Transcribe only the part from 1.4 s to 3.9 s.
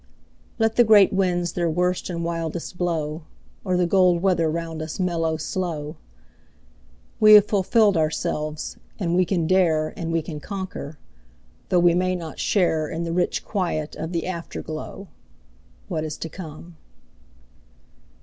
their worst and wildest blow, Or the